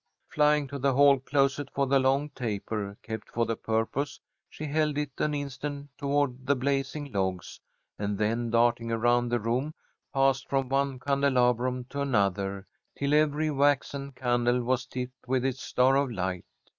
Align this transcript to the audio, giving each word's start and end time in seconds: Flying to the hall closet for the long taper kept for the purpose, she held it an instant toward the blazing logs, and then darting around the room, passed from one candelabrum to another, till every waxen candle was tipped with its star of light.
Flying 0.29 0.65
to 0.69 0.79
the 0.79 0.93
hall 0.95 1.19
closet 1.19 1.69
for 1.75 1.85
the 1.85 1.99
long 1.99 2.31
taper 2.31 2.97
kept 3.03 3.29
for 3.29 3.45
the 3.45 3.55
purpose, 3.55 4.19
she 4.49 4.63
held 4.65 4.97
it 4.97 5.11
an 5.19 5.35
instant 5.35 5.89
toward 5.95 6.47
the 6.47 6.55
blazing 6.55 7.11
logs, 7.11 7.59
and 7.99 8.17
then 8.17 8.49
darting 8.49 8.91
around 8.91 9.29
the 9.29 9.39
room, 9.39 9.75
passed 10.11 10.49
from 10.49 10.69
one 10.69 10.97
candelabrum 10.97 11.83
to 11.83 12.01
another, 12.01 12.65
till 12.97 13.13
every 13.13 13.51
waxen 13.51 14.11
candle 14.13 14.63
was 14.63 14.87
tipped 14.87 15.27
with 15.27 15.45
its 15.45 15.61
star 15.61 15.95
of 15.97 16.09
light. 16.09 16.45